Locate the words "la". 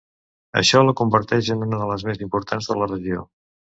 0.87-0.95, 2.81-2.89